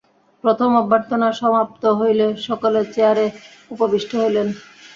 প্রথম 0.43 0.69
অভ্যর্থনা 0.75 1.27
সমাপ্ত 1.41 1.83
হইলে 1.99 2.27
সকলে 2.47 2.79
চেয়ারে 2.93 3.25
উপবিষ্ট 3.71 4.11
হইলেন। 4.21 4.47